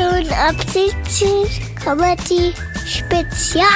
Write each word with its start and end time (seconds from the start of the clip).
88 0.00 1.74
Comedy 1.82 2.54
Spezial. 2.86 3.66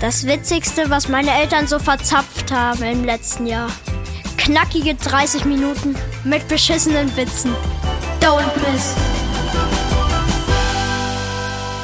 Das 0.00 0.26
Witzigste, 0.26 0.88
was 0.88 1.08
meine 1.08 1.32
Eltern 1.32 1.66
so 1.66 1.78
verzapft 1.78 2.50
haben 2.50 2.82
im 2.82 3.04
letzten 3.04 3.46
Jahr. 3.46 3.68
Knackige 4.38 4.94
30 4.94 5.44
Minuten 5.44 5.96
mit 6.24 6.48
beschissenen 6.48 7.14
Witzen. 7.16 7.54
Don't 8.20 8.42
miss. 8.72 8.94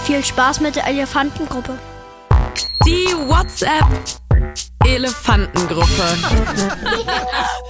Viel 0.06 0.24
Spaß 0.24 0.60
mit 0.60 0.76
der 0.76 0.86
Elefantengruppe. 0.86 1.78
Die 2.86 3.14
WhatsApp 3.28 3.84
Elefantengruppe. 4.86 5.86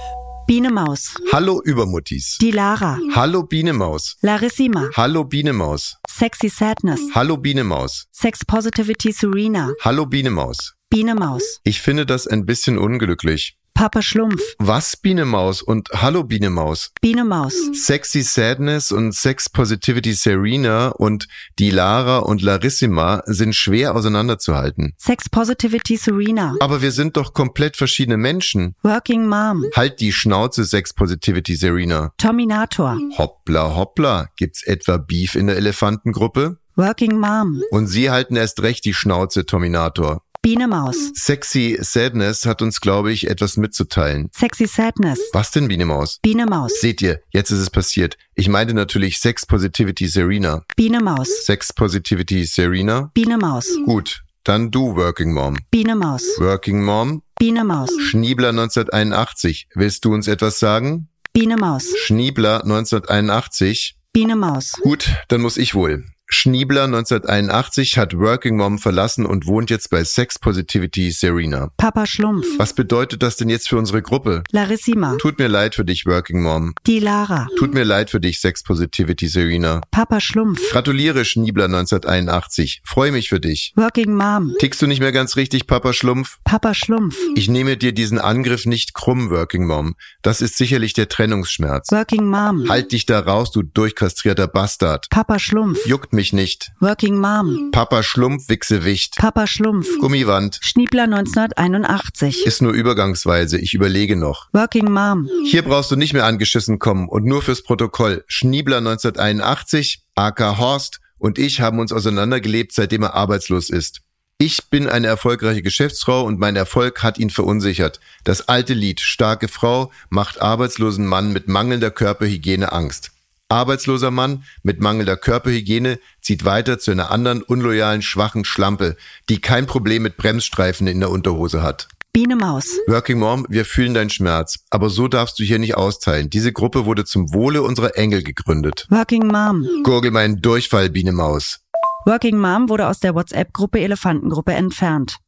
Biene 0.51 0.69
Maus. 0.69 1.15
Hallo 1.31 1.61
Übermuttis. 1.63 2.37
Die 2.41 2.51
Lara. 2.51 2.99
Hallo 3.15 3.43
Biene 3.43 3.71
Maus. 3.71 4.17
Larissima. 4.19 4.89
Hallo 4.97 5.23
Biene 5.23 5.53
Maus. 5.53 5.95
Sexy 6.09 6.49
Sadness. 6.49 6.99
Hallo 7.15 7.37
Biene 7.37 7.63
Maus. 7.63 8.09
Sex 8.11 8.43
Positivity 8.45 9.13
Serena. 9.13 9.71
Hallo 9.79 10.05
Biene 10.05 10.29
Maus. 10.29 10.73
Biene 10.89 11.15
Maus. 11.15 11.61
Ich 11.63 11.79
finde 11.79 12.05
das 12.05 12.27
ein 12.27 12.45
bisschen 12.45 12.77
unglücklich. 12.77 13.57
Papa 13.73 14.01
Schlumpf. 14.01 14.41
Was 14.59 14.95
Biene 14.95 15.25
Maus 15.25 15.61
und 15.61 15.89
Hallo 15.93 16.23
Biene 16.23 16.49
Maus. 16.49 16.91
Biene 17.01 17.23
Maus. 17.25 17.53
Sexy 17.73 18.21
Sadness 18.21 18.91
und 18.91 19.15
Sex 19.15 19.49
Positivity 19.49 20.13
Serena 20.13 20.89
und 20.89 21.27
die 21.57 21.71
Lara 21.71 22.19
und 22.19 22.41
Larissima 22.41 23.23
sind 23.25 23.55
schwer 23.55 23.95
auseinanderzuhalten. 23.95 24.93
Sex 24.97 25.29
Positivity 25.29 25.97
Serena. 25.97 26.55
Aber 26.59 26.81
wir 26.81 26.91
sind 26.91 27.17
doch 27.17 27.33
komplett 27.33 27.75
verschiedene 27.75 28.17
Menschen. 28.17 28.75
Working 28.83 29.27
Mom. 29.27 29.65
Halt 29.75 29.99
die 29.99 30.11
Schnauze, 30.11 30.65
Sex 30.65 30.93
Positivity 30.93 31.55
Serena. 31.55 32.13
Terminator. 32.17 32.99
Hoppla, 33.17 33.75
hoppla. 33.75 34.27
Gibt's 34.35 34.63
etwa 34.63 34.97
Beef 34.97 35.35
in 35.35 35.47
der 35.47 35.57
Elefantengruppe? 35.57 36.57
Working 36.75 37.19
Mom. 37.19 37.61
Und 37.71 37.87
Sie 37.87 38.09
halten 38.09 38.35
erst 38.35 38.61
recht 38.61 38.85
die 38.85 38.93
Schnauze, 38.93 39.45
Terminator. 39.45 40.21
Biene 40.43 40.67
Maus. 40.67 41.11
Sexy 41.13 41.77
Sadness 41.81 42.47
hat 42.47 42.63
uns, 42.63 42.81
glaube 42.81 43.11
ich, 43.11 43.29
etwas 43.29 43.57
mitzuteilen. 43.57 44.31
Sexy 44.33 44.65
Sadness. 44.65 45.19
Was 45.33 45.51
denn, 45.51 45.67
Biene 45.67 45.85
Maus? 45.85 46.17
Biene 46.23 46.47
Maus. 46.47 46.81
Seht 46.81 47.03
ihr, 47.03 47.21
jetzt 47.29 47.51
ist 47.51 47.59
es 47.59 47.69
passiert. 47.69 48.17
Ich 48.33 48.49
meinte 48.49 48.73
natürlich 48.73 49.19
Sex 49.19 49.45
Positivity 49.45 50.07
Serena. 50.07 50.63
Biene 50.75 50.99
Maus. 50.99 51.45
Sex 51.45 51.71
Positivity 51.73 52.43
Serena? 52.45 53.11
Biene 53.13 53.37
Maus. 53.37 53.67
Gut, 53.85 54.23
dann 54.43 54.71
du, 54.71 54.95
Working 54.95 55.31
Mom. 55.31 55.59
Biene 55.69 55.95
Maus. 55.95 56.23
Working 56.39 56.83
Mom? 56.83 57.21
Biene 57.37 57.63
Maus. 57.63 57.91
Schniebler 57.99 58.49
1981. 58.49 59.67
Willst 59.75 60.05
du 60.05 60.11
uns 60.11 60.27
etwas 60.27 60.57
sagen? 60.57 61.07
Biene 61.33 61.55
Maus. 61.55 61.85
Schniebler 62.05 62.63
1981. 62.63 63.95
Biene 64.13 64.35
Maus. 64.35 64.73
Gut, 64.81 65.09
dann 65.29 65.41
muss 65.41 65.55
ich 65.55 65.73
wohl. 65.73 66.03
Schniebler 66.33 66.85
1981 66.85 67.97
hat 67.97 68.17
Working 68.17 68.55
Mom 68.55 68.79
verlassen 68.79 69.25
und 69.25 69.47
wohnt 69.47 69.69
jetzt 69.69 69.89
bei 69.89 70.05
Sex 70.05 70.39
Positivity 70.39 71.11
Serena. 71.11 71.71
Papa 71.75 72.05
Schlumpf. 72.05 72.47
Was 72.57 72.73
bedeutet 72.73 73.21
das 73.21 73.35
denn 73.35 73.49
jetzt 73.49 73.67
für 73.67 73.77
unsere 73.77 74.01
Gruppe? 74.01 74.41
Larissima. 74.51 75.17
Tut 75.19 75.39
mir 75.39 75.49
leid 75.49 75.75
für 75.75 75.83
dich, 75.83 76.05
Working 76.05 76.41
Mom. 76.41 76.73
Die 76.87 76.99
Lara. 76.99 77.49
Tut 77.59 77.73
mir 77.73 77.83
leid 77.83 78.09
für 78.09 78.21
dich, 78.21 78.39
Sex 78.39 78.63
Positivity 78.63 79.27
Serena. 79.27 79.81
Papa 79.91 80.21
Schlumpf. 80.21 80.61
Gratuliere, 80.71 81.25
Schniebler 81.25 81.65
1981. 81.65 82.81
Freue 82.85 83.11
mich 83.11 83.27
für 83.27 83.41
dich. 83.41 83.73
Working 83.75 84.15
Mom. 84.15 84.55
Tickst 84.57 84.81
du 84.81 84.87
nicht 84.87 85.01
mehr 85.01 85.11
ganz 85.11 85.35
richtig, 85.35 85.67
Papa 85.67 85.91
Schlumpf? 85.91 86.37
Papa 86.45 86.73
Schlumpf. 86.73 87.17
Ich 87.35 87.49
nehme 87.49 87.75
dir 87.75 87.91
diesen 87.91 88.19
Angriff 88.19 88.65
nicht 88.65 88.93
krumm, 88.93 89.31
Working 89.31 89.67
Mom. 89.67 89.95
Das 90.21 90.39
ist 90.39 90.57
sicherlich 90.57 90.93
der 90.93 91.09
Trennungsschmerz. 91.09 91.91
Working 91.91 92.25
Mom. 92.25 92.69
Halt 92.69 92.93
dich 92.93 93.05
da 93.05 93.19
raus, 93.19 93.51
du 93.51 93.63
durchkastrierter 94.01 94.47
Bastard. 94.47 95.07
Papa 95.09 95.37
Schlumpf. 95.37 95.85
Juckt 95.85 96.13
mich 96.13 96.33
nicht. 96.33 96.71
Working 96.79 97.17
Mom. 97.17 97.69
Papa 97.71 98.01
Schlumpf, 98.01 98.49
Wichse 98.49 98.83
Wicht. 98.83 99.15
Papa 99.17 99.45
Schlumpf. 99.45 99.87
Gummiwand. 99.99 100.59
Schniebler 100.61 101.03
1981. 101.03 102.45
Ist 102.45 102.61
nur 102.61 102.73
übergangsweise, 102.73 103.59
ich 103.59 103.73
überlege 103.73 104.15
noch. 104.15 104.47
Working 104.53 104.91
Mom. 104.91 105.29
Hier 105.45 105.61
brauchst 105.61 105.91
du 105.91 105.95
nicht 105.95 106.13
mehr 106.13 106.25
angeschissen 106.25 106.79
kommen 106.79 107.07
und 107.07 107.25
nur 107.25 107.41
fürs 107.41 107.61
Protokoll. 107.61 108.23
Schniebler 108.27 108.77
1981, 108.77 110.03
AK 110.15 110.57
Horst 110.57 110.99
und 111.19 111.37
ich 111.37 111.61
haben 111.61 111.79
uns 111.79 111.91
auseinandergelebt, 111.91 112.73
seitdem 112.73 113.03
er 113.03 113.13
arbeitslos 113.13 113.69
ist. 113.69 114.01
Ich 114.39 114.71
bin 114.71 114.89
eine 114.89 115.05
erfolgreiche 115.05 115.61
Geschäftsfrau 115.61 116.23
und 116.23 116.39
mein 116.39 116.55
Erfolg 116.55 117.03
hat 117.03 117.19
ihn 117.19 117.29
verunsichert. 117.29 117.99
Das 118.23 118.47
alte 118.47 118.73
Lied 118.73 118.99
Starke 118.99 119.47
Frau 119.47 119.91
macht 120.09 120.41
arbeitslosen 120.41 121.05
Mann 121.05 121.31
mit 121.31 121.47
mangelnder 121.47 121.91
Körperhygiene 121.91 122.71
Angst. 122.71 123.10
Arbeitsloser 123.51 124.11
Mann 124.11 124.43
mit 124.63 124.79
mangelnder 124.79 125.17
Körperhygiene 125.17 125.99
zieht 126.21 126.45
weiter 126.45 126.79
zu 126.79 126.91
einer 126.91 127.11
anderen 127.11 127.43
unloyalen, 127.43 128.01
schwachen 128.01 128.45
Schlampe, 128.45 128.95
die 129.29 129.41
kein 129.41 129.67
Problem 129.67 130.03
mit 130.03 130.17
Bremsstreifen 130.17 130.87
in 130.87 130.99
der 130.99 131.09
Unterhose 131.09 131.61
hat. 131.61 131.87
Biene 132.13 132.35
Maus. 132.35 132.77
Working 132.87 133.19
Mom, 133.19 133.45
wir 133.47 133.63
fühlen 133.63 133.93
deinen 133.93 134.09
Schmerz, 134.09 134.65
aber 134.69 134.89
so 134.89 135.07
darfst 135.07 135.39
du 135.39 135.43
hier 135.43 135.59
nicht 135.59 135.75
austeilen. 135.75 136.29
Diese 136.29 136.51
Gruppe 136.51 136.85
wurde 136.85 137.05
zum 137.05 137.33
Wohle 137.33 137.61
unserer 137.61 137.97
Engel 137.97 138.21
gegründet. 138.23 138.85
Working 138.89 139.27
Mom. 139.27 139.65
Gurgel 139.83 140.11
meinen 140.11 140.41
Durchfall, 140.41 140.89
Biene 140.89 141.13
Maus. 141.13 141.61
Working 142.05 142.37
Mom 142.37 142.67
wurde 142.67 142.87
aus 142.87 142.99
der 142.99 143.15
WhatsApp-Gruppe 143.15 143.79
Elefantengruppe 143.79 144.53
entfernt. 144.53 145.19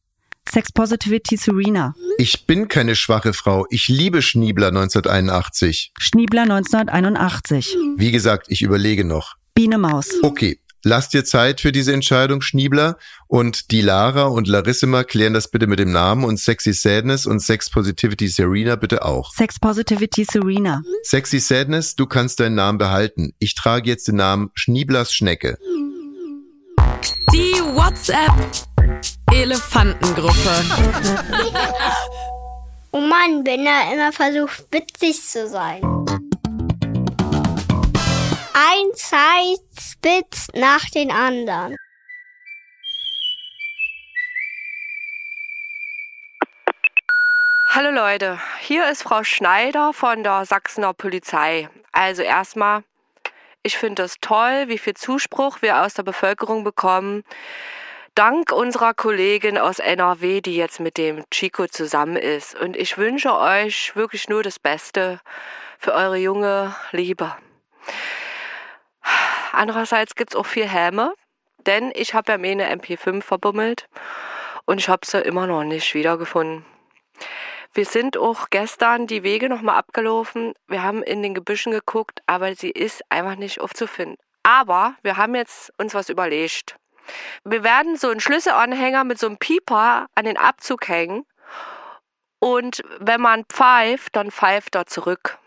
Sex 0.49 0.71
Positivity 0.71 1.37
Serena. 1.37 1.95
Ich 2.17 2.45
bin 2.45 2.67
keine 2.67 2.95
schwache 2.95 3.33
Frau. 3.33 3.65
Ich 3.69 3.87
liebe 3.87 4.21
Schniebler 4.21 4.67
1981. 4.67 5.93
Schniebler 5.99 6.43
1981. 6.43 7.75
Wie 7.97 8.11
gesagt, 8.11 8.47
ich 8.49 8.61
überlege 8.61 9.03
noch. 9.03 9.35
Biene 9.55 9.77
Maus. 9.77 10.09
Okay, 10.21 10.59
lass 10.83 11.09
dir 11.09 11.25
Zeit 11.25 11.61
für 11.61 11.71
diese 11.71 11.93
Entscheidung, 11.93 12.41
Schniebler. 12.41 12.97
Und 13.27 13.71
die 13.71 13.81
Lara 13.81 14.25
und 14.25 14.47
Larissima 14.47 15.03
klären 15.03 15.33
das 15.33 15.49
bitte 15.49 15.65
mit 15.65 15.79
dem 15.79 15.91
Namen 15.91 16.23
und 16.23 16.37
Sexy 16.39 16.73
Sadness 16.73 17.25
und 17.25 17.39
Sex 17.39 17.69
Positivity 17.69 18.27
Serena 18.27 18.75
bitte 18.75 19.03
auch. 19.03 19.33
Sex 19.33 19.59
Positivity 19.59 20.25
Serena. 20.29 20.83
Sexy 21.03 21.39
Sadness, 21.39 21.95
du 21.95 22.05
kannst 22.05 22.39
deinen 22.39 22.55
Namen 22.55 22.77
behalten. 22.77 23.33
Ich 23.39 23.55
trage 23.55 23.89
jetzt 23.89 24.07
den 24.07 24.17
Namen 24.17 24.51
Schnieblers 24.53 25.13
Schnecke. 25.13 25.57
Die 27.31 27.53
WhatsApp 27.75 28.31
Elefantengruppe. 29.33 30.63
Oh 32.91 32.99
Mann, 32.99 33.43
wenn 33.43 33.65
er 33.65 33.91
immer 33.91 34.11
versucht, 34.11 34.71
witzig 34.71 35.19
zu 35.23 35.47
sein. 35.49 35.81
Ein 38.53 38.93
Zeitspitz 38.93 40.49
nach 40.53 40.87
den 40.91 41.09
anderen. 41.11 41.75
Hallo 47.69 47.89
Leute, 47.89 48.39
hier 48.59 48.87
ist 48.87 49.01
Frau 49.01 49.23
Schneider 49.23 49.93
von 49.93 50.21
der 50.21 50.45
Sachsener 50.45 50.93
Polizei. 50.93 51.69
Also 51.91 52.21
erstmal, 52.21 52.83
ich 53.63 53.79
finde 53.79 54.03
es 54.03 54.17
toll, 54.21 54.65
wie 54.67 54.77
viel 54.77 54.93
Zuspruch 54.93 55.63
wir 55.63 55.81
aus 55.81 55.95
der 55.95 56.03
Bevölkerung 56.03 56.63
bekommen. 56.63 57.23
Dank 58.15 58.51
unserer 58.51 58.93
Kollegin 58.93 59.57
aus 59.57 59.79
NRW, 59.79 60.41
die 60.41 60.55
jetzt 60.55 60.79
mit 60.79 60.97
dem 60.97 61.23
Chico 61.31 61.65
zusammen 61.65 62.15
ist. 62.15 62.53
Und 62.53 62.77
ich 62.77 62.99
wünsche 62.99 63.35
euch 63.35 63.95
wirklich 63.95 64.29
nur 64.29 64.43
das 64.43 64.59
Beste 64.59 65.19
für 65.79 65.93
eure 65.93 66.17
junge 66.17 66.75
Liebe. 66.91 67.35
Andererseits 69.51 70.13
gibt's 70.13 70.35
auch 70.35 70.45
viel 70.45 70.67
Häme, 70.69 71.15
denn 71.65 71.91
ich 71.95 72.13
habe 72.13 72.31
ja 72.31 72.37
meine 72.37 72.71
MP5 72.75 73.23
verbummelt 73.23 73.87
und 74.65 74.79
ich 74.79 74.89
habe 74.89 75.07
sie 75.07 75.19
immer 75.19 75.47
noch 75.47 75.63
nicht 75.63 75.95
wiedergefunden. 75.95 76.65
Wir 77.73 77.85
sind 77.85 78.15
auch 78.15 78.51
gestern 78.51 79.07
die 79.07 79.23
Wege 79.23 79.49
nochmal 79.49 79.77
abgelaufen. 79.77 80.53
Wir 80.67 80.83
haben 80.83 81.01
in 81.01 81.23
den 81.23 81.33
Gebüschen 81.33 81.71
geguckt, 81.71 82.21
aber 82.27 82.53
sie 82.53 82.69
ist 82.69 83.01
einfach 83.09 83.37
nicht 83.37 83.59
aufzufinden. 83.59 84.17
Aber 84.43 84.93
wir 85.01 85.17
haben 85.17 85.33
jetzt 85.33 85.73
uns 85.79 85.95
was 85.95 86.09
überlegt. 86.09 86.75
Wir 87.43 87.63
werden 87.63 87.97
so 87.97 88.09
einen 88.09 88.19
Schlüsselanhänger 88.19 89.03
mit 89.03 89.19
so 89.19 89.27
einem 89.27 89.37
Pieper 89.37 90.07
an 90.15 90.25
den 90.25 90.37
Abzug 90.37 90.87
hängen. 90.87 91.25
Und 92.39 92.83
wenn 92.99 93.21
man 93.21 93.45
pfeift, 93.45 94.15
dann 94.15 94.31
pfeift 94.31 94.75
er 94.75 94.85
zurück. 94.85 95.37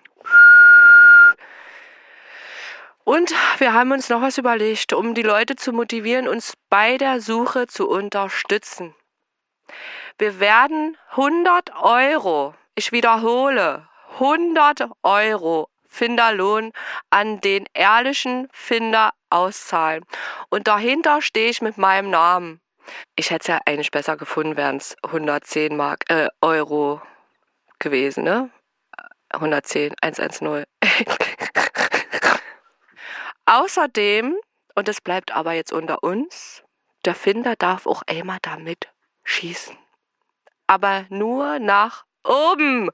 Und 3.04 3.32
wir 3.58 3.72
haben 3.72 3.92
uns 3.92 4.08
noch 4.08 4.20
was 4.20 4.36
überlegt, 4.36 4.92
um 4.92 5.14
die 5.14 5.22
Leute 5.22 5.54
zu 5.54 5.72
motivieren, 5.72 6.26
uns 6.26 6.54
bei 6.68 6.98
der 6.98 7.20
Suche 7.20 7.68
zu 7.68 7.88
unterstützen. 7.88 8.96
Wir 10.18 10.40
werden 10.40 10.96
100 11.10 11.76
Euro, 11.76 12.54
ich 12.74 12.90
wiederhole, 12.90 13.88
100 14.14 14.88
Euro 15.02 15.68
Finderlohn 15.96 16.72
an 17.10 17.40
den 17.40 17.64
ehrlichen 17.72 18.48
Finder 18.52 19.12
auszahlen. 19.30 20.04
Und 20.50 20.68
dahinter 20.68 21.22
stehe 21.22 21.50
ich 21.50 21.62
mit 21.62 21.78
meinem 21.78 22.10
Namen. 22.10 22.60
Ich 23.16 23.30
hätte 23.30 23.42
es 23.42 23.46
ja 23.48 23.60
eigentlich 23.66 23.90
besser 23.90 24.16
gefunden, 24.16 24.56
wären 24.56 24.76
es 24.76 24.96
110 25.02 25.76
Mark, 25.76 26.04
äh, 26.08 26.28
Euro 26.40 27.00
gewesen, 27.78 28.24
ne? 28.24 28.50
110, 29.30 29.94
110. 30.00 30.64
Außerdem 33.46 34.36
und 34.74 34.88
es 34.88 35.00
bleibt 35.00 35.34
aber 35.34 35.52
jetzt 35.52 35.72
unter 35.72 36.02
uns, 36.02 36.62
der 37.04 37.14
Finder 37.14 37.56
darf 37.56 37.86
auch 37.86 38.02
einmal 38.06 38.38
damit 38.42 38.88
schießen. 39.24 39.76
Aber 40.66 41.06
nur 41.08 41.58
nach 41.58 42.04
oben. 42.24 42.90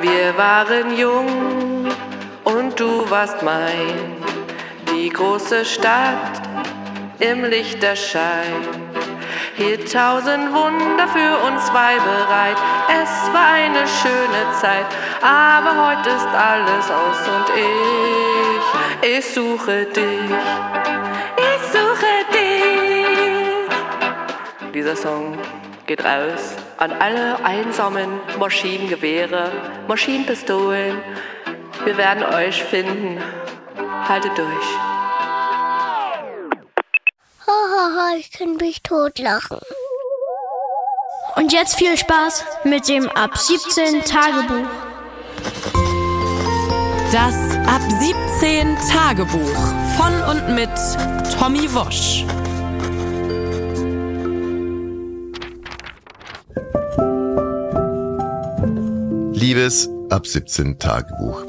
Wir 0.00 0.36
waren 0.38 0.96
jung 0.96 1.86
und 2.44 2.80
du 2.80 3.10
warst 3.10 3.42
mein, 3.42 4.16
die 4.90 5.10
große 5.10 5.62
Stadt 5.64 6.40
im 7.18 7.44
Lichterschein. 7.44 8.64
Hier 9.56 9.84
tausend 9.84 10.54
Wunder 10.54 11.06
für 11.08 11.36
uns 11.46 11.66
zwei 11.66 11.96
bereit. 11.96 12.56
Es 12.88 13.30
war 13.34 13.52
eine 13.52 13.86
schöne 13.86 14.52
Zeit, 14.58 14.86
aber 15.20 15.88
heute 15.88 16.08
ist 16.08 16.28
alles 16.28 16.90
aus 16.90 17.28
und 17.28 17.50
ich, 19.02 19.18
ich 19.18 19.26
suche 19.34 19.84
dich. 19.84 20.30
Ich 21.36 21.62
suche 21.72 22.24
dich. 22.32 22.40
Dieser 24.72 24.96
Song 24.96 25.36
geht 25.90 26.04
raus 26.04 26.54
an 26.76 26.92
alle 26.92 27.44
einsamen 27.44 28.20
Maschinengewehre, 28.38 29.50
Maschinenpistolen. 29.88 31.02
Wir 31.84 31.96
werden 31.96 32.22
euch 32.22 32.62
finden. 32.62 33.20
Haltet 34.08 34.38
durch. 34.38 34.66
Hahaha, 37.44 38.14
ich 38.16 38.30
kann 38.30 38.54
mich 38.54 38.84
totlachen. 38.84 39.58
Und 41.34 41.52
jetzt 41.52 41.74
viel 41.74 41.96
Spaß 41.96 42.44
mit 42.62 42.86
dem 42.86 43.08
Ab 43.08 43.36
17 43.36 44.04
Tagebuch. 44.04 44.70
Das 47.10 47.34
Ab 47.66 47.82
17 48.38 48.78
Tagebuch 48.92 49.58
von 49.96 50.22
und 50.30 50.54
mit 50.54 50.70
Tommy 51.36 51.68
Wosch. 51.74 52.19
Liebes 59.40 59.88
Ab 60.10 60.26
17 60.26 60.78
Tagebuch. 60.78 61.46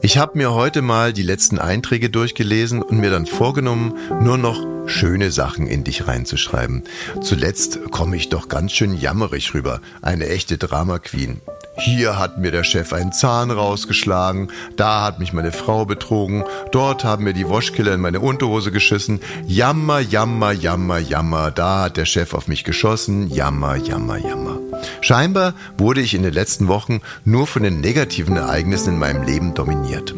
Ich 0.00 0.16
habe 0.16 0.38
mir 0.38 0.54
heute 0.54 0.80
mal 0.80 1.12
die 1.12 1.22
letzten 1.22 1.58
Einträge 1.58 2.08
durchgelesen 2.08 2.80
und 2.80 2.98
mir 2.98 3.10
dann 3.10 3.26
vorgenommen, 3.26 3.92
nur 4.22 4.38
noch 4.38 4.64
schöne 4.86 5.30
Sachen 5.30 5.66
in 5.66 5.84
dich 5.84 6.08
reinzuschreiben. 6.08 6.84
Zuletzt 7.20 7.90
komme 7.90 8.16
ich 8.16 8.30
doch 8.30 8.48
ganz 8.48 8.72
schön 8.72 8.94
jammerig 8.94 9.52
rüber. 9.52 9.82
Eine 10.00 10.30
echte 10.30 10.56
Drama 10.56 10.98
Queen. 10.98 11.42
Hier 11.76 12.18
hat 12.18 12.38
mir 12.38 12.52
der 12.52 12.64
Chef 12.64 12.94
einen 12.94 13.12
Zahn 13.12 13.50
rausgeschlagen, 13.50 14.50
da 14.78 15.02
hat 15.02 15.18
mich 15.18 15.34
meine 15.34 15.52
Frau 15.52 15.84
betrogen, 15.84 16.42
dort 16.72 17.04
haben 17.04 17.24
mir 17.24 17.34
die 17.34 17.50
Waschkiller 17.50 17.92
in 17.92 18.00
meine 18.00 18.20
Unterhose 18.20 18.72
geschissen. 18.72 19.20
Jammer, 19.46 20.00
jammer, 20.00 20.52
jammer, 20.52 21.00
jammer, 21.00 21.50
da 21.50 21.82
hat 21.82 21.98
der 21.98 22.06
Chef 22.06 22.32
auf 22.32 22.48
mich 22.48 22.64
geschossen. 22.64 23.28
Jammer, 23.28 23.76
jammer, 23.76 24.16
jammer. 24.16 24.58
Scheinbar 25.06 25.54
wurde 25.78 26.00
ich 26.00 26.14
in 26.14 26.24
den 26.24 26.32
letzten 26.32 26.66
Wochen 26.66 27.00
nur 27.24 27.46
von 27.46 27.62
den 27.62 27.80
negativen 27.80 28.36
Ereignissen 28.36 28.94
in 28.94 28.98
meinem 28.98 29.22
Leben 29.22 29.54
dominiert. 29.54 30.12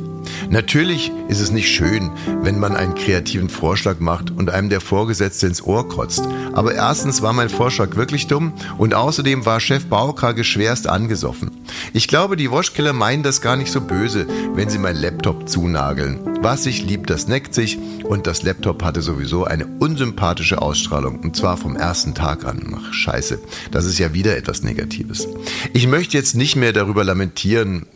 Natürlich 0.49 1.12
ist 1.29 1.40
es 1.40 1.50
nicht 1.50 1.69
schön, 1.69 2.11
wenn 2.40 2.58
man 2.58 2.75
einen 2.75 2.94
kreativen 2.94 3.50
Vorschlag 3.50 4.00
macht 4.00 4.31
und 4.31 4.49
einem 4.49 4.70
der 4.70 4.81
Vorgesetzte 4.81 5.46
ins 5.46 5.62
Ohr 5.62 5.87
kotzt. 5.87 6.26
Aber 6.55 6.75
erstens 6.75 7.20
war 7.20 7.35
mein 7.35 7.50
Vorschlag 7.50 7.96
wirklich 7.96 8.29
dumm 8.29 8.55
und 8.79 8.94
außerdem 8.94 9.44
war 9.44 9.61
Chef 9.61 9.85
Baukrage 9.85 10.43
schwerst 10.43 10.87
angesoffen. 10.87 11.50
Ich 11.93 12.08
glaube, 12.08 12.37
die 12.37 12.50
Waschkiller 12.50 12.93
meinen 12.93 13.23
das 13.23 13.40
gar 13.40 13.56
nicht 13.56 13.73
so 13.73 13.81
böse, 13.81 14.26
wenn 14.55 14.69
sie 14.69 14.79
meinen 14.79 15.00
Laptop 15.00 15.49
zunageln. 15.49 16.20
Was 16.40 16.64
sich 16.64 16.82
liebt, 16.82 17.11
das 17.11 17.29
neckt 17.29 17.55
sich 17.55 17.79
und 18.05 18.26
das 18.26 18.43
Laptop 18.43 18.82
hatte 18.85 19.02
sowieso 19.02 19.44
eine 19.44 19.67
unsympathische 19.67 20.62
Ausstrahlung 20.62 21.20
und 21.20 21.37
zwar 21.37 21.56
vom 21.56 21.76
ersten 21.76 22.14
Tag 22.14 22.44
an. 22.44 22.76
Ach 22.79 22.93
scheiße, 22.93 23.40
das 23.70 23.87
ist 23.87 23.99
ja 23.99 24.14
wieder 24.14 24.37
etwas 24.37 24.62
Negatives. 24.62 25.26
Ich 25.73 25.87
möchte 25.87 26.17
jetzt 26.17 26.37
nicht 26.37 26.56
mehr 26.56 26.73
darüber 26.73 27.05
lamentieren, 27.05 27.87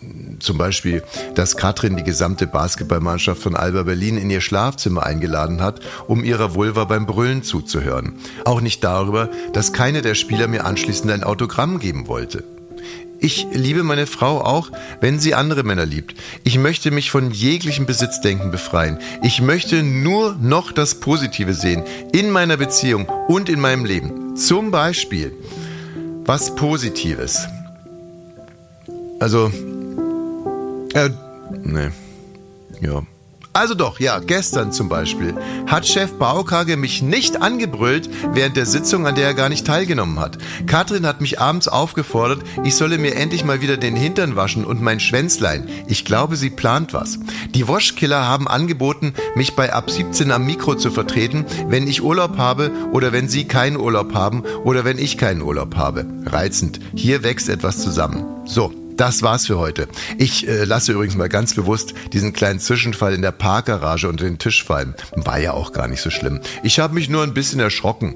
zum 0.41 0.59
Beispiel, 0.59 1.03
dass 1.35 1.57
Katrin 1.57 1.97
die 1.97 2.03
gesamte 2.03 2.47
Basketballmannschaft 2.47 3.41
von 3.41 3.55
Alba 3.55 3.85
Berlin 3.85 4.19
in 4.19 4.29
ihr 4.29 4.41
Schlafzimmer 4.41 5.05
eingeladen 5.05 5.63
hat, 5.63 5.81
um 6.09 6.25
ihrer 6.25 6.55
Vulva 6.55 6.85
beim 6.85 7.07
Brüllen 7.07 7.43
zuzuhören. 7.43 8.15
Auch 8.45 8.61
nicht 8.61 8.83
darüber, 8.83 9.31
dass 9.53 9.73
keine 9.73 10.03
der 10.03 10.15
Spieler 10.15 10.49
mir 10.49 10.65
anschließend 10.65 11.13
ein 11.13 11.25
Autogramm 11.25 11.79
geben 11.79 12.09
wollte. 12.09 12.45
Ich 13.23 13.47
liebe 13.53 13.85
meine 13.85 14.09
Frau 14.09 14.41
auch, 14.41 14.73
wenn 15.01 15.21
sie 15.21 15.35
andere 15.35 15.63
Männer 15.63 15.87
liebt. 15.87 16.17
Ich 16.43 16.59
möchte 16.59 16.91
mich 16.91 17.13
von 17.13 17.31
jeglichem 17.31 17.87
Besitzdenken 17.87 18.51
befreien. 18.51 18.99
Ich 19.23 19.41
möchte 19.41 19.85
nur 19.85 20.35
noch 20.41 20.73
das 20.73 20.97
Positive 20.97 21.55
sehen 21.55 21.85
in 22.13 22.31
meiner 22.31 22.57
Beziehung 22.57 23.07
und 23.29 23.49
in 23.49 23.61
meinem 23.61 23.85
Leben. 23.85 24.37
Zum 24.37 24.73
Beispiel 24.73 25.33
was 26.25 26.55
Positives. 26.57 27.47
Also, 29.21 29.53
äh, 30.95 31.11
nee. 31.63 31.91
Ja. 32.81 33.03
Also 33.55 33.75
doch, 33.75 34.01
ja, 34.01 34.19
gestern 34.19 34.73
zum 34.73 34.89
Beispiel 34.89 35.35
hat 35.67 35.87
Chef 35.87 36.13
Baukage 36.15 36.79
mich 36.79 37.03
nicht 37.03 37.43
angebrüllt 37.43 38.09
während 38.33 38.57
der 38.57 38.65
Sitzung, 38.65 39.07
an 39.07 39.15
der 39.15 39.27
er 39.27 39.35
gar 39.35 39.51
nicht 39.51 39.67
teilgenommen 39.67 40.19
hat. 40.19 40.39
Katrin 40.67 41.07
hat 41.07 41.21
mich 41.21 41.39
abends 41.39 41.69
aufgefordert, 41.69 42.43
ich 42.65 42.75
solle 42.77 42.97
mir 42.97 43.15
endlich 43.15 43.45
mal 43.45 43.61
wieder 43.61 43.77
den 43.77 43.95
Hintern 43.95 44.37
waschen 44.37 44.65
und 44.65 44.81
mein 44.81 45.01
Schwänzlein. 45.01 45.69
Ich 45.87 46.07
glaube, 46.07 46.37
sie 46.37 46.49
plant 46.49 46.95
was. 46.95 47.19
Die 47.55 47.69
Waschkiller 47.69 48.27
haben 48.27 48.49
angeboten, 48.49 49.13
mich 49.35 49.55
bei 49.55 49.73
ab 49.73 49.91
17 49.91 50.33
am 50.33 50.47
Mikro 50.47 50.75
zu 50.75 50.91
vertreten, 50.91 51.45
wenn 51.69 51.87
ich 51.87 52.03
Urlaub 52.03 52.39
habe 52.39 52.71
oder 52.93 53.13
wenn 53.13 53.29
sie 53.29 53.45
keinen 53.45 53.77
Urlaub 53.77 54.15
haben 54.15 54.45
oder 54.65 54.87
wenn 54.87 54.99
ich 54.99 55.19
keinen 55.19 55.43
Urlaub 55.43 55.77
habe. 55.77 56.07
Reizend. 56.25 56.81
Hier 56.95 57.23
wächst 57.23 57.51
etwas 57.51 57.79
zusammen. 57.79 58.25
So, 58.47 58.73
das 58.97 59.23
war's 59.23 59.47
für 59.47 59.59
heute. 59.59 59.89
Ich 60.19 60.47
äh, 60.49 60.65
lasse 60.65 60.93
übrigens 60.93 61.17
mal 61.17 61.29
ganz 61.29 61.55
bewusst 61.55 61.95
diesen 62.13 62.33
kleinen 62.33 62.61
Zwischenfall 62.61 63.15
in 63.15 63.23
der 63.23 63.33
Parkgarage 63.33 64.09
unter 64.09 64.25
den 64.25 64.39
Tisch 64.39 64.65
fallen. 64.65 64.95
War 65.17 65.39
ja 65.39 65.53
auch 65.53 65.73
gar 65.73 65.89
nicht 65.89 66.03
so 66.03 66.11
schlimm. 66.11 66.41
Ich 66.63 66.79
habe 66.79 66.95
mich 66.95 67.09
nur 67.09 67.23
ein 67.23 67.35
bisschen 67.35 67.61
erschrocken, 67.61 68.15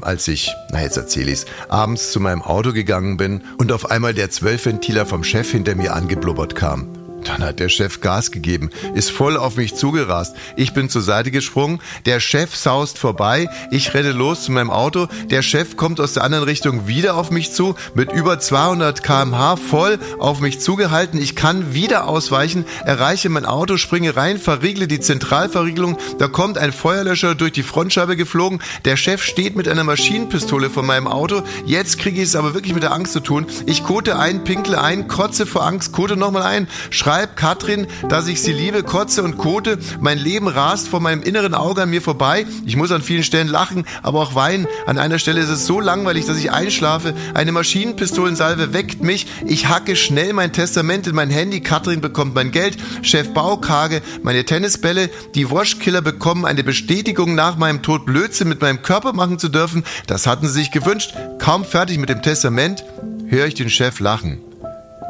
als 0.00 0.28
ich, 0.28 0.52
na 0.72 0.82
jetzt 0.82 0.96
erzähle 0.96 1.32
ich's, 1.32 1.46
abends 1.68 2.12
zu 2.12 2.20
meinem 2.20 2.42
Auto 2.42 2.72
gegangen 2.72 3.16
bin 3.16 3.42
und 3.58 3.72
auf 3.72 3.90
einmal 3.90 4.14
der 4.14 4.30
Zwölfventiler 4.30 5.06
vom 5.06 5.24
Chef 5.24 5.50
hinter 5.50 5.74
mir 5.74 5.94
angeblubbert 5.94 6.54
kam. 6.54 6.97
Dann 7.24 7.42
hat 7.42 7.58
der 7.58 7.68
Chef 7.68 8.00
Gas 8.00 8.30
gegeben, 8.30 8.70
ist 8.94 9.10
voll 9.10 9.36
auf 9.36 9.56
mich 9.56 9.74
zugerast. 9.74 10.36
Ich 10.56 10.72
bin 10.72 10.88
zur 10.88 11.02
Seite 11.02 11.30
gesprungen, 11.30 11.80
der 12.06 12.20
Chef 12.20 12.54
saust 12.54 12.98
vorbei, 12.98 13.48
ich 13.70 13.92
renne 13.92 14.12
los 14.12 14.44
zu 14.44 14.52
meinem 14.52 14.70
Auto, 14.70 15.08
der 15.30 15.42
Chef 15.42 15.76
kommt 15.76 16.00
aus 16.00 16.14
der 16.14 16.24
anderen 16.24 16.44
Richtung 16.44 16.86
wieder 16.86 17.16
auf 17.16 17.30
mich 17.30 17.52
zu, 17.52 17.74
mit 17.94 18.12
über 18.12 18.38
200 18.38 19.02
kmh 19.02 19.56
voll 19.56 19.98
auf 20.18 20.40
mich 20.40 20.60
zugehalten. 20.60 21.20
Ich 21.20 21.34
kann 21.34 21.74
wieder 21.74 22.06
ausweichen, 22.06 22.64
erreiche 22.84 23.28
mein 23.28 23.44
Auto, 23.44 23.76
springe 23.76 24.16
rein, 24.16 24.38
verriegle 24.38 24.86
die 24.86 25.00
Zentralverriegelung, 25.00 25.98
da 26.18 26.28
kommt 26.28 26.56
ein 26.56 26.72
Feuerlöscher 26.72 27.34
durch 27.34 27.52
die 27.52 27.62
Frontscheibe 27.62 28.16
geflogen, 28.16 28.60
der 28.84 28.96
Chef 28.96 29.22
steht 29.22 29.56
mit 29.56 29.68
einer 29.68 29.84
Maschinenpistole 29.84 30.70
vor 30.70 30.82
meinem 30.82 31.06
Auto, 31.06 31.42
jetzt 31.66 31.98
kriege 31.98 32.22
ich 32.22 32.28
es 32.28 32.36
aber 32.36 32.54
wirklich 32.54 32.74
mit 32.74 32.82
der 32.82 32.92
Angst 32.92 33.12
zu 33.12 33.20
tun. 33.20 33.46
Ich 33.66 33.82
kote 33.82 34.18
ein, 34.18 34.44
pinkle 34.44 34.80
ein, 34.80 35.08
kotze 35.08 35.46
vor 35.46 35.64
Angst, 35.64 35.92
kote 35.92 36.16
nochmal 36.16 36.44
ein, 36.44 36.68
schreib 37.08 37.36
Katrin, 37.36 37.86
dass 38.10 38.28
ich 38.28 38.42
sie 38.42 38.52
liebe, 38.52 38.82
kotze 38.82 39.22
und 39.22 39.38
kote. 39.38 39.78
Mein 39.98 40.18
Leben 40.18 40.46
rast 40.46 40.88
vor 40.88 41.00
meinem 41.00 41.22
inneren 41.22 41.54
Auge 41.54 41.84
an 41.84 41.88
mir 41.88 42.02
vorbei. 42.02 42.44
Ich 42.66 42.76
muss 42.76 42.92
an 42.92 43.00
vielen 43.00 43.22
Stellen 43.22 43.48
lachen, 43.48 43.86
aber 44.02 44.20
auch 44.20 44.34
weinen. 44.34 44.68
An 44.84 44.98
einer 44.98 45.18
Stelle 45.18 45.40
ist 45.40 45.48
es 45.48 45.64
so 45.64 45.80
langweilig, 45.80 46.26
dass 46.26 46.36
ich 46.36 46.52
einschlafe. 46.52 47.14
Eine 47.32 47.52
Maschinenpistolensalve 47.52 48.74
weckt 48.74 49.02
mich. 49.02 49.26
Ich 49.46 49.68
hacke 49.70 49.96
schnell 49.96 50.34
mein 50.34 50.52
Testament 50.52 51.06
in 51.06 51.14
mein 51.14 51.30
Handy. 51.30 51.62
Katrin 51.62 52.02
bekommt 52.02 52.34
mein 52.34 52.50
Geld. 52.50 52.76
Chef 53.00 53.32
Baukage 53.32 54.02
meine 54.22 54.44
Tennisbälle. 54.44 55.08
Die 55.34 55.50
Washkiller 55.50 56.02
bekommen 56.02 56.44
eine 56.44 56.62
Bestätigung 56.62 57.34
nach 57.34 57.56
meinem 57.56 57.80
Tod 57.80 58.04
Blödsinn 58.04 58.50
mit 58.50 58.60
meinem 58.60 58.82
Körper 58.82 59.14
machen 59.14 59.38
zu 59.38 59.48
dürfen. 59.48 59.82
Das 60.06 60.26
hatten 60.26 60.46
sie 60.46 60.52
sich 60.52 60.72
gewünscht. 60.72 61.14
Kaum 61.38 61.64
fertig 61.64 61.96
mit 61.96 62.10
dem 62.10 62.20
Testament, 62.20 62.84
höre 63.28 63.46
ich 63.46 63.54
den 63.54 63.70
Chef 63.70 63.98
lachen. 63.98 64.42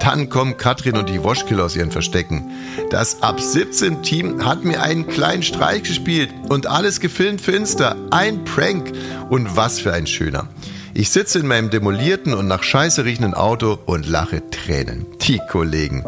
Dann 0.00 0.28
kommen 0.28 0.56
Katrin 0.56 0.96
und 0.96 1.08
die 1.08 1.22
Waschkiller 1.22 1.64
aus 1.64 1.76
ihren 1.76 1.90
Verstecken. 1.90 2.50
Das 2.90 3.22
Ab 3.22 3.40
17 3.40 4.02
Team 4.02 4.44
hat 4.44 4.64
mir 4.64 4.82
einen 4.82 5.06
kleinen 5.06 5.42
Streich 5.42 5.82
gespielt 5.82 6.30
und 6.48 6.66
alles 6.66 7.00
gefilmt 7.00 7.40
für 7.40 7.52
Insta. 7.52 7.96
Ein 8.10 8.44
Prank. 8.44 8.92
Und 9.28 9.56
was 9.56 9.80
für 9.80 9.92
ein 9.92 10.06
schöner. 10.06 10.48
Ich 10.94 11.10
sitze 11.10 11.38
in 11.38 11.46
meinem 11.46 11.70
demolierten 11.70 12.34
und 12.34 12.48
nach 12.48 12.62
Scheiße 12.62 13.04
riechenden 13.04 13.34
Auto 13.34 13.78
und 13.86 14.08
lache 14.08 14.48
Tränen. 14.50 15.06
Die 15.22 15.40
Kollegen. 15.50 16.04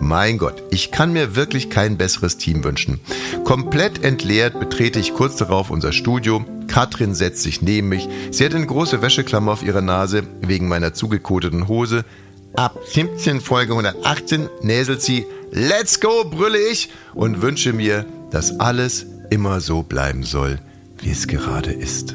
Mein 0.00 0.36
Gott, 0.38 0.62
ich 0.70 0.90
kann 0.90 1.12
mir 1.12 1.36
wirklich 1.36 1.70
kein 1.70 1.96
besseres 1.96 2.36
Team 2.36 2.64
wünschen. 2.64 2.98
Komplett 3.44 4.02
entleert 4.02 4.58
betrete 4.58 4.98
ich 4.98 5.14
kurz 5.14 5.36
darauf 5.36 5.70
unser 5.70 5.92
Studio. 5.92 6.44
Katrin 6.66 7.14
setzt 7.14 7.42
sich 7.42 7.62
neben 7.62 7.88
mich. 7.88 8.08
Sie 8.32 8.44
hat 8.44 8.54
eine 8.54 8.66
große 8.66 9.00
Wäscheklammer 9.00 9.52
auf 9.52 9.62
ihrer 9.62 9.80
Nase 9.80 10.24
wegen 10.40 10.66
meiner 10.66 10.92
zugekoteten 10.92 11.68
Hose. 11.68 12.04
Ab 12.54 12.78
17 12.84 13.40
Folge 13.40 13.72
118 13.72 14.48
näselt 14.60 15.00
sie 15.00 15.26
Let's 15.50 16.00
go, 16.00 16.24
brülle 16.24 16.58
ich 16.58 16.90
und 17.14 17.40
wünsche 17.40 17.72
mir, 17.72 18.04
dass 18.30 18.60
alles 18.60 19.06
immer 19.30 19.60
so 19.60 19.82
bleiben 19.82 20.22
soll, 20.22 20.58
wie 20.98 21.10
es 21.10 21.26
gerade 21.26 21.72
ist. 21.72 22.14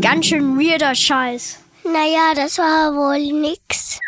Ganz 0.00 0.26
schön 0.26 0.58
weirder 0.58 0.94
Scheiß. 0.94 1.60
Naja, 1.84 2.32
das 2.34 2.58
war 2.58 2.92
wohl 2.94 3.32
nix. 3.40 4.00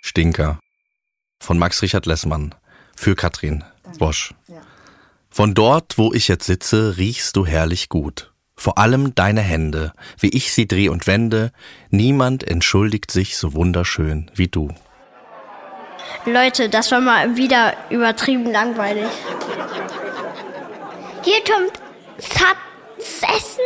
Stinker. 0.00 0.58
Von 1.42 1.58
Max 1.58 1.82
Richard 1.82 2.06
Lessmann. 2.06 2.54
Für 2.96 3.14
Katrin 3.14 3.64
Bosch. 3.98 4.32
Von 5.28 5.52
dort, 5.52 5.98
wo 5.98 6.12
ich 6.14 6.28
jetzt 6.28 6.46
sitze, 6.46 6.96
riechst 6.96 7.36
du 7.36 7.44
herrlich 7.44 7.88
gut. 7.90 8.33
Vor 8.56 8.78
allem 8.78 9.14
deine 9.14 9.40
Hände, 9.40 9.92
wie 10.18 10.28
ich 10.28 10.52
sie 10.52 10.66
dreh 10.66 10.88
und 10.88 11.06
wende, 11.06 11.50
niemand 11.90 12.44
entschuldigt 12.44 13.10
sich 13.10 13.36
so 13.36 13.52
wunderschön 13.54 14.30
wie 14.34 14.48
du. 14.48 14.70
Leute, 16.26 16.68
das 16.68 16.90
war 16.90 17.00
mal 17.00 17.36
wieder 17.36 17.74
übertrieben 17.90 18.50
langweilig. 18.50 19.06
Hier 21.22 21.40
kommt 21.44 21.72
Succession 22.18 23.64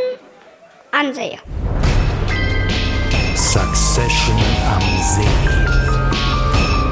Ansehen. 0.91 1.39
Succession 3.37 4.37
am 4.67 4.81
See. 5.03 5.29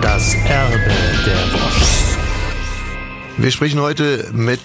Das 0.03 0.35
Erbe 0.35 0.95
der 1.27 1.53
Woschs. 1.53 2.17
Wir 3.39 3.51
sprechen 3.51 3.81
heute 3.81 4.31
mit 4.33 4.61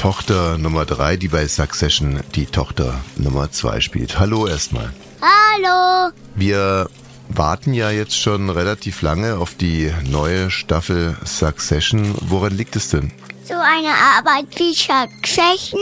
Tochter 0.00 0.56
Nummer 0.56 0.86
drei, 0.86 1.18
die 1.18 1.28
bei 1.28 1.46
Succession 1.46 2.20
die 2.34 2.46
Tochter 2.46 2.98
Nummer 3.16 3.52
zwei 3.52 3.82
spielt. 3.82 4.18
Hallo 4.18 4.46
erstmal. 4.46 4.94
Hallo. 5.20 6.10
Wir 6.34 6.88
warten 7.28 7.74
ja 7.74 7.90
jetzt 7.90 8.18
schon 8.18 8.48
relativ 8.48 9.02
lange 9.02 9.36
auf 9.36 9.56
die 9.56 9.92
neue 10.08 10.50
Staffel 10.50 11.18
Succession. 11.26 12.14
Woran 12.22 12.56
liegt 12.56 12.76
es 12.76 12.88
denn? 12.88 13.12
So 13.44 13.52
eine 13.52 13.90
Arbeit 13.90 14.46
wie 14.56 14.72
Succession 14.72 15.80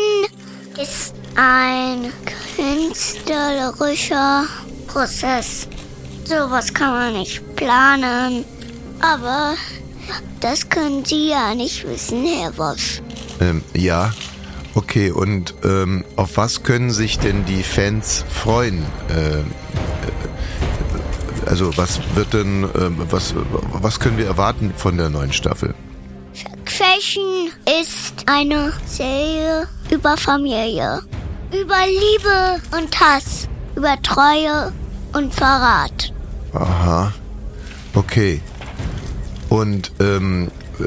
ist 0.83 1.15
ein 1.37 2.13
künstlerischer 2.57 4.47
Prozess. 4.89 5.69
Sowas 6.25 6.75
kann 6.75 6.91
man 6.91 7.13
nicht 7.13 7.55
planen. 7.55 8.45
Aber 9.01 9.55
das 10.41 10.69
können 10.69 11.05
Sie 11.05 11.29
ja 11.31 11.55
nicht 11.55 11.87
wissen, 11.87 12.25
Herr 12.25 12.53
Bosch. 12.53 13.01
Ähm, 13.41 13.63
ja, 13.75 14.13
okay. 14.75 15.11
Und 15.11 15.55
ähm, 15.65 16.05
auf 16.17 16.37
was 16.37 16.63
können 16.63 16.91
sich 16.91 17.19
denn 17.19 17.45
die 17.45 17.63
Fans 17.63 18.25
freuen? 18.29 18.85
Äh, 19.11 19.41
äh, 19.41 19.43
also 21.47 21.77
was 21.77 22.01
wird 22.15 22.35
denn, 22.35 22.65
äh, 22.65 22.69
was, 23.11 23.35
was 23.73 24.01
können 24.01 24.19
wir 24.19 24.27
erwarten 24.27 24.73
von 24.77 24.97
der 24.97 25.09
neuen 25.11 25.33
Staffel? 25.33 25.75
Succession 26.33 27.51
ist 27.83 28.15
eine 28.27 28.73
Serie 28.87 29.67
über 29.91 30.17
Familie, 30.17 31.01
über 31.53 31.87
Liebe 31.87 32.61
und 32.77 33.01
Hass, 33.01 33.49
über 33.75 34.01
Treue 34.03 34.73
und 35.15 35.35
Verrat. 35.35 36.13
Aha. 36.53 37.13
Okay. 37.95 38.41
Und 39.49 39.93
ähm, 40.01 40.51
äh, 40.79 40.85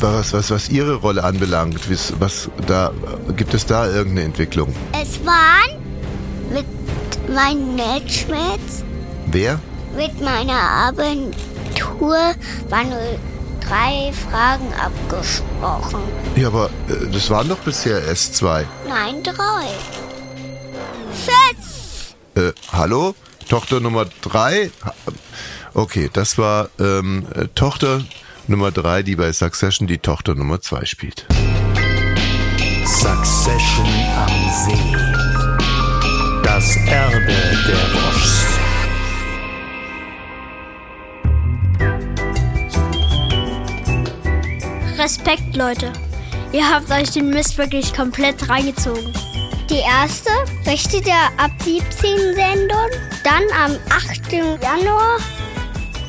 was, 0.00 0.32
was, 0.32 0.50
was 0.50 0.68
Ihre 0.68 0.94
Rolle 0.96 1.22
anbelangt, 1.24 1.90
was, 1.90 2.12
was 2.18 2.50
da 2.66 2.92
gibt 3.36 3.54
es 3.54 3.66
da 3.66 3.86
irgendeine 3.86 4.24
Entwicklung? 4.26 4.74
Es 4.92 5.24
waren 5.24 5.80
mit 6.52 6.66
meinen 7.32 7.76
Matchmates, 7.76 8.84
Wer? 9.30 9.60
mit 9.96 10.20
meiner 10.20 10.60
Agentur, 10.88 12.34
waren 12.68 12.88
nur 12.88 13.18
drei 13.60 14.12
Fragen 14.12 14.72
abgesprochen. 14.74 16.00
Ja, 16.36 16.48
aber 16.48 16.70
äh, 16.88 17.10
das 17.12 17.28
waren 17.30 17.48
doch 17.48 17.58
bisher 17.58 18.02
erst 18.04 18.36
zwei. 18.36 18.66
Nein, 18.88 19.22
drei. 19.22 19.66
Fest! 21.12 22.16
Äh, 22.34 22.52
hallo? 22.72 23.14
Tochter 23.48 23.80
Nummer 23.80 24.06
drei? 24.22 24.70
Okay, 25.76 26.08
das 26.10 26.38
war 26.38 26.70
ähm, 26.80 27.26
äh, 27.34 27.48
Tochter 27.54 28.02
Nummer 28.46 28.70
drei, 28.70 29.02
die 29.02 29.14
bei 29.14 29.30
Succession 29.30 29.86
die 29.86 29.98
Tochter 29.98 30.34
Nummer 30.34 30.58
zwei 30.62 30.86
spielt. 30.86 31.26
Succession 32.86 33.86
am 34.16 34.30
See. 34.64 34.96
Das 36.42 36.76
Erbe 36.86 37.26
der 37.68 37.76
Woschs. 37.92 38.46
Respekt, 44.98 45.54
Leute. 45.54 45.92
Ihr 46.52 46.66
habt 46.66 46.90
euch 46.90 47.10
den 47.10 47.28
Mist 47.28 47.58
wirklich 47.58 47.92
komplett 47.92 48.48
reingezogen. 48.48 49.12
Die 49.68 49.80
erste 49.80 50.30
richtet 50.66 51.06
ihr 51.06 51.22
ab 51.36 51.50
17 51.62 52.34
Sendung, 52.34 52.88
dann 53.22 53.42
am 53.62 53.72
8. 53.90 54.32
Januar. 54.32 55.18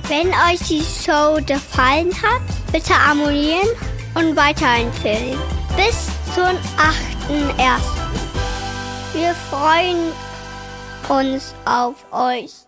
Wenn 0.10 0.28
euch 0.30 0.62
die 0.70 0.82
Show 0.82 1.38
gefallen 1.46 2.14
hat, 2.22 2.42
bitte 2.72 2.94
abonnieren 2.96 3.68
und 4.16 4.38
weiterempfehlen. 4.38 5.38
Bis 5.76 6.08
zum 6.34 6.46
8.1. 6.78 7.82
Wir 9.14 9.34
freuen 9.50 10.14
uns 11.10 11.54
auf 11.66 12.06
euch. 12.12 12.66